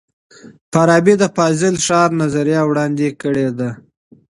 فارابي 0.71 1.13
د 1.19 1.23
فاضله 1.35 1.79
ښار 1.85 2.09
نظریه 2.21 2.61
وړاندې 2.69 3.07
کړې 3.21 3.47
ده. 3.59 3.69